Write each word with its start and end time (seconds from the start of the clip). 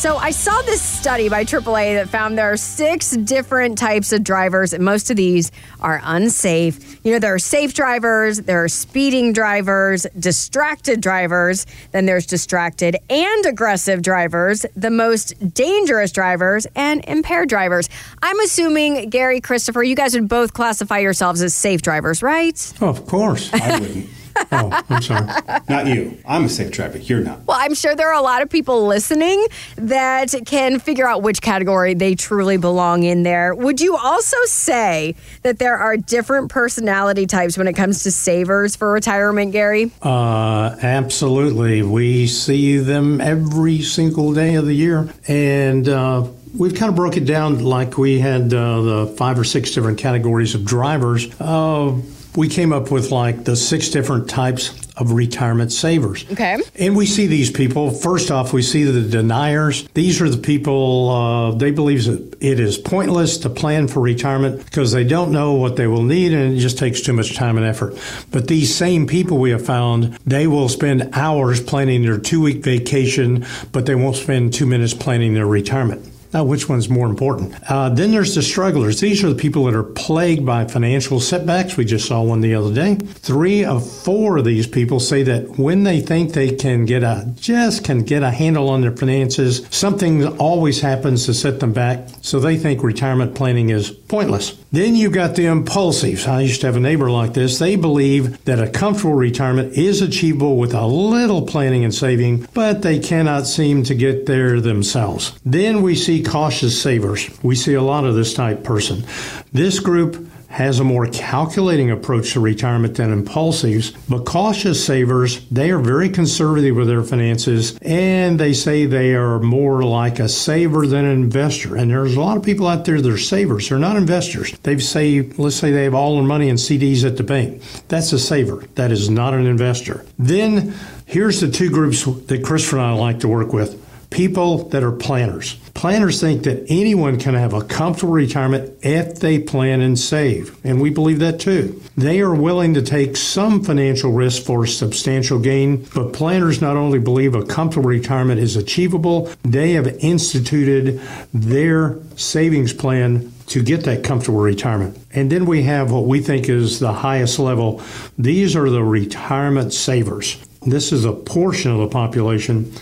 So 0.00 0.16
I 0.16 0.30
saw 0.30 0.62
this 0.62 0.80
study 0.80 1.28
by 1.28 1.44
AAA 1.44 1.96
that 1.96 2.08
found 2.08 2.38
there 2.38 2.50
are 2.50 2.56
six 2.56 3.10
different 3.10 3.76
types 3.76 4.14
of 4.14 4.24
drivers, 4.24 4.72
and 4.72 4.82
most 4.82 5.10
of 5.10 5.18
these 5.18 5.52
are 5.78 6.00
unsafe. 6.02 7.04
You 7.04 7.12
know, 7.12 7.18
there 7.18 7.34
are 7.34 7.38
safe 7.38 7.74
drivers, 7.74 8.38
there 8.38 8.64
are 8.64 8.68
speeding 8.68 9.34
drivers, 9.34 10.06
distracted 10.18 11.02
drivers, 11.02 11.66
then 11.92 12.06
there's 12.06 12.24
distracted 12.24 12.96
and 13.10 13.44
aggressive 13.44 14.00
drivers, 14.00 14.64
the 14.74 14.88
most 14.88 15.34
dangerous 15.52 16.12
drivers, 16.12 16.66
and 16.74 17.04
impaired 17.04 17.50
drivers. 17.50 17.90
I'm 18.22 18.40
assuming, 18.40 19.10
Gary, 19.10 19.42
Christopher, 19.42 19.82
you 19.82 19.96
guys 19.96 20.14
would 20.14 20.28
both 20.28 20.54
classify 20.54 21.00
yourselves 21.00 21.42
as 21.42 21.54
safe 21.54 21.82
drivers, 21.82 22.22
right? 22.22 22.72
Oh, 22.80 22.88
of 22.88 23.04
course. 23.06 23.52
I 23.52 23.78
wouldn't. 23.78 24.08
Oh, 24.52 24.84
I'm 24.88 25.02
sorry. 25.02 25.26
Not 25.68 25.86
you. 25.86 26.18
I'm 26.26 26.44
a 26.44 26.48
safe 26.48 26.70
driver. 26.72 26.98
You're 26.98 27.20
not. 27.20 27.46
Well, 27.46 27.56
I'm 27.60 27.74
sure 27.74 27.94
there 27.94 28.08
are 28.08 28.18
a 28.18 28.22
lot 28.22 28.42
of 28.42 28.50
people 28.50 28.86
listening 28.86 29.46
that 29.76 30.34
can 30.46 30.80
figure 30.80 31.08
out 31.08 31.22
which 31.22 31.40
category 31.40 31.94
they 31.94 32.14
truly 32.14 32.56
belong 32.56 33.04
in 33.04 33.22
there. 33.22 33.54
Would 33.54 33.80
you 33.80 33.96
also 33.96 34.36
say 34.46 35.14
that 35.42 35.58
there 35.58 35.76
are 35.76 35.96
different 35.96 36.50
personality 36.50 37.26
types 37.26 37.56
when 37.56 37.68
it 37.68 37.74
comes 37.74 38.02
to 38.02 38.10
savers 38.10 38.76
for 38.76 38.92
retirement, 38.92 39.52
Gary? 39.52 39.90
Uh, 40.02 40.76
absolutely. 40.82 41.82
We 41.82 42.26
see 42.26 42.78
them 42.78 43.20
every 43.20 43.82
single 43.82 44.34
day 44.34 44.56
of 44.56 44.66
the 44.66 44.74
year. 44.74 45.08
And 45.28 45.88
uh, 45.88 46.26
we've 46.56 46.74
kind 46.74 46.88
of 46.88 46.96
broke 46.96 47.16
it 47.16 47.24
down 47.24 47.62
like 47.62 47.96
we 47.98 48.18
had 48.18 48.52
uh, 48.52 48.82
the 48.82 49.14
five 49.16 49.38
or 49.38 49.44
six 49.44 49.70
different 49.70 49.98
categories 49.98 50.54
of 50.54 50.64
drivers. 50.64 51.28
Uh, 51.40 51.96
we 52.36 52.48
came 52.48 52.72
up 52.72 52.90
with 52.90 53.10
like 53.10 53.44
the 53.44 53.56
six 53.56 53.88
different 53.88 54.28
types 54.28 54.76
of 54.96 55.12
retirement 55.12 55.72
savers. 55.72 56.30
Okay. 56.30 56.58
And 56.78 56.94
we 56.94 57.06
see 57.06 57.26
these 57.26 57.50
people. 57.50 57.90
First 57.90 58.30
off, 58.30 58.52
we 58.52 58.62
see 58.62 58.84
the 58.84 59.02
deniers. 59.02 59.88
These 59.94 60.20
are 60.20 60.28
the 60.28 60.36
people, 60.36 61.08
uh, 61.08 61.50
they 61.52 61.70
believe 61.70 62.04
that 62.04 62.36
it 62.40 62.60
is 62.60 62.76
pointless 62.76 63.38
to 63.38 63.50
plan 63.50 63.88
for 63.88 64.00
retirement 64.00 64.64
because 64.64 64.92
they 64.92 65.04
don't 65.04 65.32
know 65.32 65.54
what 65.54 65.76
they 65.76 65.86
will 65.86 66.02
need 66.02 66.32
and 66.32 66.54
it 66.54 66.60
just 66.60 66.78
takes 66.78 67.00
too 67.00 67.14
much 67.14 67.34
time 67.34 67.56
and 67.56 67.66
effort. 67.66 67.98
But 68.30 68.48
these 68.48 68.74
same 68.74 69.06
people 69.06 69.38
we 69.38 69.50
have 69.50 69.64
found, 69.64 70.18
they 70.26 70.46
will 70.46 70.68
spend 70.68 71.10
hours 71.14 71.62
planning 71.62 72.02
their 72.02 72.18
two 72.18 72.42
week 72.42 72.62
vacation, 72.62 73.46
but 73.72 73.86
they 73.86 73.94
won't 73.94 74.16
spend 74.16 74.52
two 74.52 74.66
minutes 74.66 74.94
planning 74.94 75.34
their 75.34 75.46
retirement. 75.46 76.06
Now, 76.32 76.44
which 76.44 76.68
one's 76.68 76.88
more 76.88 77.08
important? 77.08 77.54
Uh, 77.68 77.88
then 77.88 78.12
there's 78.12 78.34
the 78.34 78.42
strugglers. 78.42 79.00
These 79.00 79.24
are 79.24 79.28
the 79.28 79.34
people 79.34 79.64
that 79.64 79.74
are 79.74 79.82
plagued 79.82 80.46
by 80.46 80.64
financial 80.66 81.18
setbacks. 81.18 81.76
We 81.76 81.84
just 81.84 82.06
saw 82.06 82.22
one 82.22 82.40
the 82.40 82.54
other 82.54 82.72
day. 82.72 82.94
Three 82.94 83.64
of 83.64 83.88
four 83.88 84.38
of 84.38 84.44
these 84.44 84.66
people 84.66 85.00
say 85.00 85.22
that 85.24 85.58
when 85.58 85.82
they 85.82 86.00
think 86.00 86.32
they 86.32 86.54
can 86.54 86.84
get 86.84 87.02
a 87.02 87.32
just 87.36 87.84
can 87.84 88.02
get 88.02 88.22
a 88.22 88.30
handle 88.30 88.68
on 88.68 88.80
their 88.80 88.96
finances, 88.96 89.66
something 89.70 90.26
always 90.38 90.80
happens 90.80 91.26
to 91.26 91.34
set 91.34 91.60
them 91.60 91.72
back. 91.72 92.08
So 92.22 92.38
they 92.38 92.56
think 92.56 92.82
retirement 92.82 93.34
planning 93.34 93.70
is 93.70 93.90
pointless. 93.90 94.56
Then 94.72 94.94
you've 94.94 95.12
got 95.12 95.34
the 95.34 95.46
impulsives. 95.46 96.28
I 96.28 96.42
used 96.42 96.60
to 96.60 96.68
have 96.68 96.76
a 96.76 96.80
neighbor 96.80 97.10
like 97.10 97.34
this. 97.34 97.58
They 97.58 97.74
believe 97.74 98.44
that 98.44 98.60
a 98.60 98.70
comfortable 98.70 99.14
retirement 99.14 99.76
is 99.76 100.00
achievable 100.00 100.56
with 100.56 100.74
a 100.74 100.86
little 100.86 101.42
planning 101.42 101.84
and 101.84 101.94
saving, 101.94 102.46
but 102.54 102.82
they 102.82 103.00
cannot 103.00 103.48
seem 103.48 103.82
to 103.84 103.94
get 103.94 104.26
there 104.26 104.60
themselves. 104.60 105.38
Then 105.44 105.82
we 105.82 105.96
see 105.96 106.19
cautious 106.22 106.80
savers. 106.80 107.30
We 107.42 107.54
see 107.54 107.74
a 107.74 107.82
lot 107.82 108.04
of 108.04 108.14
this 108.14 108.34
type 108.34 108.64
person. 108.64 109.04
This 109.52 109.78
group 109.78 110.30
has 110.50 110.80
a 110.80 110.84
more 110.84 111.06
calculating 111.06 111.92
approach 111.92 112.32
to 112.32 112.40
retirement 112.40 112.96
than 112.96 113.24
impulsives, 113.24 113.96
but 114.08 114.26
cautious 114.26 114.84
savers, 114.84 115.46
they 115.48 115.70
are 115.70 115.78
very 115.78 116.08
conservative 116.08 116.74
with 116.74 116.88
their 116.88 117.04
finances 117.04 117.78
and 117.82 118.38
they 118.38 118.52
say 118.52 118.84
they 118.84 119.14
are 119.14 119.38
more 119.38 119.84
like 119.84 120.18
a 120.18 120.28
saver 120.28 120.88
than 120.88 121.04
an 121.04 121.22
investor. 121.22 121.76
And 121.76 121.90
there's 121.90 122.16
a 122.16 122.20
lot 122.20 122.36
of 122.36 122.42
people 122.42 122.66
out 122.66 122.84
there 122.84 123.00
that 123.00 123.10
are 123.10 123.16
savers, 123.16 123.68
they're 123.68 123.78
not 123.78 123.96
investors. 123.96 124.52
They've 124.64 124.82
saved, 124.82 125.38
let's 125.38 125.54
say 125.54 125.70
they 125.70 125.84
have 125.84 125.94
all 125.94 126.16
their 126.16 126.24
money 126.24 126.48
in 126.48 126.56
CDs 126.56 127.04
at 127.04 127.16
the 127.16 127.22
bank. 127.22 127.62
That's 127.86 128.12
a 128.12 128.18
saver, 128.18 128.64
that 128.74 128.90
is 128.90 129.08
not 129.08 129.34
an 129.34 129.46
investor. 129.46 130.04
Then 130.18 130.74
here's 131.06 131.40
the 131.40 131.50
two 131.50 131.70
groups 131.70 132.04
that 132.04 132.44
Christopher 132.44 132.78
and 132.78 132.86
I 132.86 132.92
like 132.94 133.20
to 133.20 133.28
work 133.28 133.52
with 133.52 133.79
people 134.10 134.68
that 134.68 134.82
are 134.82 134.92
planners. 134.92 135.54
Planners 135.74 136.20
think 136.20 136.42
that 136.42 136.66
anyone 136.68 137.18
can 137.18 137.34
have 137.34 137.54
a 137.54 137.62
comfortable 137.62 138.12
retirement 138.12 138.76
if 138.82 139.20
they 139.20 139.38
plan 139.38 139.80
and 139.80 139.98
save, 139.98 140.58
and 140.64 140.80
we 140.80 140.90
believe 140.90 141.20
that 141.20 141.40
too. 141.40 141.80
They 141.96 142.20
are 142.20 142.34
willing 142.34 142.74
to 142.74 142.82
take 142.82 143.16
some 143.16 143.62
financial 143.62 144.12
risk 144.12 144.42
for 144.42 144.66
substantial 144.66 145.38
gain, 145.38 145.86
but 145.94 146.12
planners 146.12 146.60
not 146.60 146.76
only 146.76 146.98
believe 146.98 147.34
a 147.34 147.44
comfortable 147.44 147.88
retirement 147.88 148.40
is 148.40 148.56
achievable, 148.56 149.30
they 149.42 149.72
have 149.72 149.86
instituted 149.86 151.00
their 151.32 151.98
savings 152.16 152.72
plan 152.72 153.32
to 153.46 153.62
get 153.62 153.84
that 153.84 154.04
comfortable 154.04 154.40
retirement. 154.40 154.98
And 155.12 155.30
then 155.30 155.46
we 155.46 155.62
have 155.62 155.90
what 155.90 156.06
we 156.06 156.20
think 156.20 156.48
is 156.48 156.78
the 156.78 156.92
highest 156.92 157.38
level. 157.38 157.82
These 158.18 158.54
are 158.54 158.70
the 158.70 158.84
retirement 158.84 159.72
savers. 159.72 160.36
This 160.62 160.92
is 160.92 161.04
a 161.04 161.12
portion 161.12 161.72
of 161.72 161.78
the 161.78 161.88
population 161.88 162.72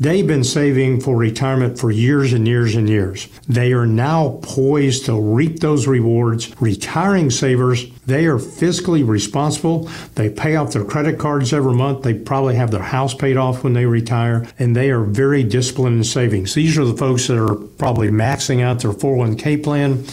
They've 0.00 0.26
been 0.26 0.44
saving 0.44 1.00
for 1.00 1.16
retirement 1.16 1.76
for 1.76 1.90
years 1.90 2.32
and 2.32 2.46
years 2.46 2.76
and 2.76 2.88
years. 2.88 3.26
They 3.48 3.72
are 3.72 3.86
now 3.86 4.38
poised 4.42 5.06
to 5.06 5.20
reap 5.20 5.58
those 5.58 5.88
rewards. 5.88 6.54
Retiring 6.60 7.30
savers, 7.30 7.90
they 8.06 8.26
are 8.26 8.38
fiscally 8.38 9.06
responsible. 9.06 9.90
They 10.14 10.30
pay 10.30 10.54
off 10.54 10.72
their 10.72 10.84
credit 10.84 11.18
cards 11.18 11.52
every 11.52 11.74
month. 11.74 12.04
They 12.04 12.14
probably 12.14 12.54
have 12.54 12.70
their 12.70 12.80
house 12.80 13.12
paid 13.12 13.36
off 13.36 13.64
when 13.64 13.72
they 13.72 13.86
retire, 13.86 14.46
and 14.56 14.76
they 14.76 14.90
are 14.90 15.02
very 15.02 15.42
disciplined 15.42 15.96
in 15.96 16.04
savings. 16.04 16.54
These 16.54 16.78
are 16.78 16.84
the 16.84 16.96
folks 16.96 17.26
that 17.26 17.36
are 17.36 17.56
probably 17.56 18.08
maxing 18.08 18.62
out 18.62 18.78
their 18.78 18.92
401k 18.92 19.64
plan, 19.64 20.04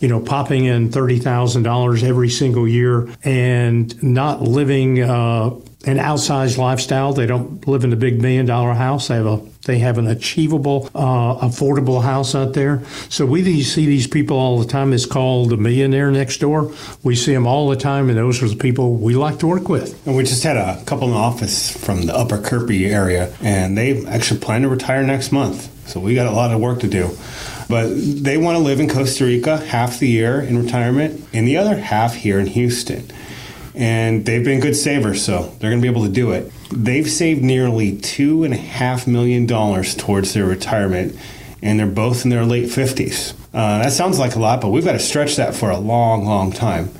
you 0.00 0.08
know, 0.08 0.20
popping 0.20 0.64
in 0.64 0.88
$30,000 0.88 2.02
every 2.02 2.30
single 2.30 2.66
year 2.66 3.10
and 3.24 4.02
not 4.02 4.40
living, 4.40 5.02
uh, 5.02 5.50
an 5.86 5.98
outsized 5.98 6.58
lifestyle. 6.58 7.12
They 7.12 7.26
don't 7.26 7.66
live 7.66 7.84
in 7.84 7.92
a 7.92 7.96
big 7.96 8.20
million 8.20 8.46
dollar 8.46 8.74
house. 8.74 9.08
They 9.08 9.16
have 9.16 9.26
a 9.26 9.40
they 9.64 9.78
have 9.78 9.98
an 9.98 10.06
achievable, 10.06 10.90
uh, 10.94 11.46
affordable 11.46 12.02
house 12.02 12.34
out 12.34 12.52
there. 12.52 12.82
So 13.08 13.24
we 13.24 13.62
see 13.62 13.86
these 13.86 14.06
people 14.06 14.38
all 14.38 14.58
the 14.58 14.66
time. 14.66 14.92
It's 14.92 15.06
called 15.06 15.50
the 15.50 15.56
millionaire 15.56 16.10
next 16.10 16.38
door. 16.38 16.72
We 17.02 17.16
see 17.16 17.32
them 17.32 17.46
all 17.46 17.70
the 17.70 17.76
time, 17.76 18.08
and 18.10 18.18
those 18.18 18.42
are 18.42 18.48
the 18.48 18.56
people 18.56 18.94
we 18.96 19.14
like 19.14 19.38
to 19.38 19.46
work 19.46 19.68
with. 19.68 20.06
And 20.06 20.16
we 20.16 20.24
just 20.24 20.42
had 20.42 20.56
a 20.56 20.82
couple 20.84 21.08
in 21.08 21.14
the 21.14 21.20
office 21.20 21.70
from 21.70 22.02
the 22.02 22.14
Upper 22.14 22.40
Kirby 22.40 22.86
area, 22.86 23.34
and 23.40 23.76
they 23.76 24.04
actually 24.06 24.40
plan 24.40 24.62
to 24.62 24.68
retire 24.68 25.02
next 25.02 25.32
month. 25.32 25.70
So 25.88 26.00
we 26.00 26.14
got 26.14 26.26
a 26.26 26.32
lot 26.32 26.52
of 26.52 26.60
work 26.60 26.80
to 26.80 26.88
do. 26.88 27.16
But 27.68 27.88
they 27.88 28.36
want 28.36 28.58
to 28.58 28.62
live 28.62 28.80
in 28.80 28.90
Costa 28.90 29.24
Rica 29.24 29.56
half 29.56 29.98
the 29.98 30.08
year 30.08 30.40
in 30.42 30.62
retirement, 30.62 31.26
and 31.32 31.48
the 31.48 31.56
other 31.56 31.76
half 31.76 32.14
here 32.14 32.38
in 32.38 32.46
Houston 32.48 33.10
and 33.74 34.24
they've 34.24 34.44
been 34.44 34.60
good 34.60 34.76
savers, 34.76 35.24
so 35.24 35.54
they're 35.58 35.70
going 35.70 35.80
to 35.80 35.82
be 35.82 35.90
able 35.90 36.04
to 36.04 36.12
do 36.12 36.30
it. 36.32 36.52
They've 36.70 37.08
saved 37.08 37.42
nearly 37.42 37.96
two 37.98 38.44
and 38.44 38.54
a 38.54 38.58
half 38.58 39.06
million 39.06 39.46
dollars 39.46 39.94
towards 39.94 40.32
their 40.32 40.44
retirement, 40.44 41.16
and 41.62 41.78
they're 41.78 41.86
both 41.86 42.24
in 42.24 42.30
their 42.30 42.44
late 42.44 42.68
50s. 42.68 43.34
Uh, 43.52 43.78
that 43.82 43.92
sounds 43.92 44.18
like 44.18 44.36
a 44.36 44.38
lot, 44.38 44.60
but 44.60 44.68
we've 44.68 44.84
got 44.84 44.92
to 44.92 44.98
stretch 44.98 45.36
that 45.36 45.54
for 45.54 45.70
a 45.70 45.78
long, 45.78 46.24
long 46.24 46.52
time. 46.52 46.90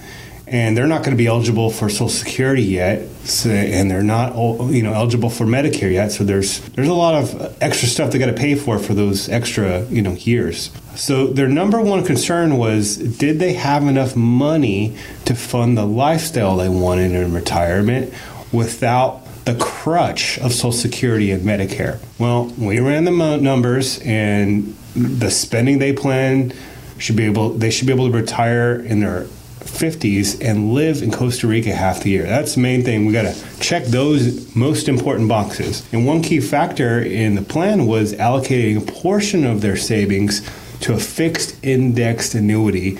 And 0.47 0.77
they're 0.77 0.87
not 0.87 0.99
going 0.99 1.13
to 1.13 1.17
be 1.17 1.27
eligible 1.27 1.71
for 1.71 1.89
Social 1.89 2.11
Security 2.11 2.63
yet, 2.63 3.09
so, 3.25 3.49
and 3.49 3.91
they're 3.91 4.03
not, 4.03 4.37
you 4.71 4.83
know, 4.83 4.93
eligible 4.93 5.31
for 5.31 5.47
Medicare 5.47 5.91
yet. 5.91 6.13
So 6.13 6.23
there's 6.23 6.61
there's 6.71 6.89
a 6.89 6.95
lot 6.95 7.15
of 7.15 7.57
extra 7.63 7.89
stuff 7.89 8.13
they 8.13 8.19
got 8.19 8.27
to 8.27 8.35
pay 8.35 8.55
for 8.55 8.79
for 8.79 8.93
those 8.93 9.29
extra, 9.31 9.85
you 9.87 10.03
know, 10.03 10.13
years. 10.13 10.71
So 10.97 11.27
their 11.27 11.49
number 11.49 11.81
one 11.81 12.05
concern 12.05 12.59
was 12.59 12.97
did 12.97 13.39
they 13.39 13.55
have 13.55 13.85
enough 13.85 14.15
money 14.17 14.97
to 15.25 15.35
fund 15.35 15.79
the 15.79 15.87
lifestyle 15.87 16.57
they 16.57 16.69
wanted 16.69 17.13
in 17.13 17.33
retirement 17.33 18.13
without 18.53 19.23
the 19.45 19.55
crutch 19.55 20.39
of 20.39 20.53
Social 20.53 20.73
Security 20.73 21.31
and 21.31 21.43
Medicare? 21.43 21.99
Well, 22.19 22.47
we 22.59 22.81
ran 22.81 23.05
the 23.05 23.39
numbers 23.39 24.01
and 24.01 24.77
the 24.95 25.31
spending 25.31 25.79
they 25.79 25.93
plan 25.93 26.53
should 26.99 27.17
be 27.17 27.25
able 27.25 27.51
they 27.51 27.71
should 27.71 27.87
be 27.87 27.93
able 27.93 28.11
to 28.11 28.17
retire 28.17 28.77
in 28.77 29.01
their 29.01 29.27
50s 29.65 30.41
and 30.45 30.73
live 30.73 31.03
in 31.03 31.11
Costa 31.11 31.47
Rica 31.47 31.75
half 31.75 32.03
the 32.03 32.11
year. 32.11 32.25
That's 32.25 32.55
the 32.55 32.61
main 32.61 32.85
thing. 32.85 33.07
We 33.07 33.13
got 33.13 33.35
to 33.35 33.59
check 33.61 33.85
those 33.85 34.55
most 34.55 34.89
important 34.89 35.29
boxes. 35.29 35.87
And 35.93 36.07
one 36.07 36.23
key 36.23 36.41
factor 36.41 37.01
in 37.01 37.35
the 37.35 37.43
plan 37.43 37.87
was 37.87 38.13
allocating 38.15 38.77
a 38.77 38.93
portion 38.93 39.45
of 39.45 39.61
their 39.61 39.77
savings 39.77 40.49
to 40.81 40.95
a 40.95 40.99
fixed 40.99 41.57
indexed 41.65 42.35
annuity, 42.35 42.99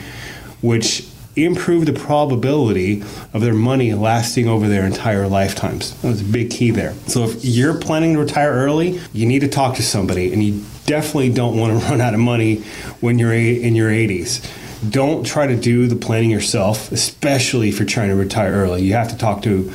which 0.61 1.07
improved 1.37 1.89
the 1.89 1.93
probability 1.93 3.03
of 3.33 3.41
their 3.41 3.55
money 3.55 3.93
lasting 3.93 4.49
over 4.49 4.69
their 4.69 4.85
entire 4.85 5.27
lifetimes. 5.27 6.01
That 6.01 6.09
was 6.09 6.21
a 6.21 6.25
big 6.25 6.51
key 6.51 6.71
there. 6.71 6.95
So 7.07 7.25
if 7.25 7.45
you're 7.45 7.79
planning 7.79 8.15
to 8.15 8.21
retire 8.21 8.53
early, 8.53 9.01
you 9.13 9.27
need 9.27 9.41
to 9.41 9.49
talk 9.49 9.77
to 9.77 9.83
somebody, 9.83 10.33
and 10.33 10.43
you 10.43 10.65
definitely 10.87 11.31
don't 11.31 11.59
want 11.59 11.81
to 11.81 11.87
run 11.91 12.01
out 12.01 12.15
of 12.15 12.21
money 12.21 12.57
when 13.01 13.19
you're 13.19 13.35
in 13.35 13.75
your 13.75 13.91
80s. 13.91 14.49
Don't 14.91 15.25
try 15.25 15.47
to 15.47 15.57
do 15.57 15.87
the 15.87 15.97
planning 15.97 16.31
yourself, 16.31 16.91
especially 16.93 17.69
if 17.69 17.79
you're 17.79 17.89
trying 17.89 18.09
to 18.09 18.17
retire 18.17 18.53
early. 18.53 18.83
You 18.83 18.95
have 18.95 19.09
to 19.09 19.17
talk 19.17 19.43
to, 19.43 19.73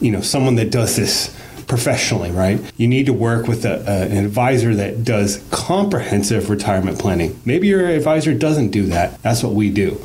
you 0.00 0.10
know, 0.10 0.20
someone 0.20 0.56
that 0.56 0.70
does 0.70 0.96
this 0.96 1.34
professionally, 1.66 2.32
right? 2.32 2.60
You 2.76 2.88
need 2.88 3.06
to 3.06 3.12
work 3.12 3.46
with 3.46 3.64
a, 3.64 3.80
a, 3.88 4.06
an 4.08 4.24
advisor 4.24 4.74
that 4.74 5.04
does 5.04 5.44
comprehensive 5.50 6.50
retirement 6.50 6.98
planning. 6.98 7.40
Maybe 7.44 7.68
your 7.68 7.86
advisor 7.86 8.34
doesn't 8.34 8.70
do 8.70 8.86
that. 8.86 9.22
That's 9.22 9.42
what 9.44 9.52
we 9.52 9.70
do. 9.70 10.00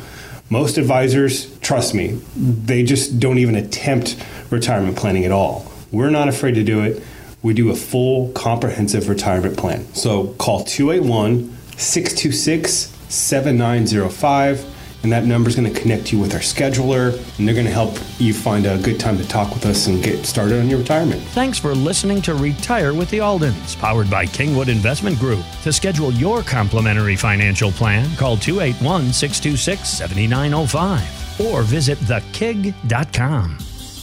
Most 0.50 0.78
advisors, 0.78 1.58
trust 1.60 1.96
me, 1.96 2.22
they 2.36 2.84
just 2.84 3.20
don't 3.20 3.40
even 3.40 3.56
attempt 3.56 4.16
retirement 4.52 4.96
planning 4.96 5.26
at 5.26 5.32
all. 5.32 5.72
We're 5.92 6.12
not 6.12 6.28
afraid 6.28 6.54
to 6.54 6.64
do 6.64 6.82
it. 6.82 7.02
We 7.42 7.56
do 7.56 7.72
a 7.72 7.76
full 7.76 8.32
comprehensive 8.34 9.10
retirement 9.10 9.58
plan. 9.58 9.92
So 9.96 10.28
call 10.34 10.64
281 10.64 11.52
626 11.78 12.95
7905 13.10 14.76
and 15.06 15.12
that 15.12 15.26
number 15.26 15.48
is 15.48 15.56
going 15.56 15.72
to 15.72 15.80
connect 15.80 16.12
you 16.12 16.18
with 16.18 16.34
our 16.34 16.40
scheduler, 16.40 17.14
and 17.38 17.48
they're 17.48 17.54
going 17.54 17.68
to 17.68 17.72
help 17.72 17.96
you 18.18 18.34
find 18.34 18.66
a 18.66 18.80
good 18.80 19.00
time 19.00 19.20
to 19.20 19.28
talk 19.28 19.54
with 19.54 19.64
us 19.68 19.86
and 19.86 20.04
get 20.04 20.26
started 20.26 20.60
on 20.60 20.68
your 20.68 20.80
retirement. 20.80 21.22
Thanks 21.22 21.60
for 21.60 21.76
listening 21.76 22.24
to 22.24 22.34
Retire 22.34 22.92
with 22.92 23.12
the 23.12 23.20
Aldens, 23.20 23.78
powered 23.78 24.10
by 24.10 24.26
Kingwood 24.26 24.68
Investment 24.68 25.20
Group. 25.20 25.46
To 25.62 25.72
schedule 25.72 26.12
your 26.12 26.42
complimentary 26.42 27.16
financial 27.16 27.72
plan, 27.72 28.16
call 28.16 28.36
281 28.36 29.14
626 29.14 29.88
7905 29.88 31.42
or 31.42 31.62
visit 31.62 32.00
thekig.com. 32.00 33.65